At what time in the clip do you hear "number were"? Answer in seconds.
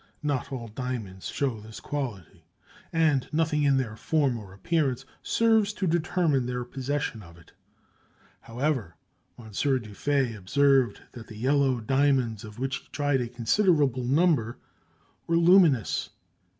14.03-15.37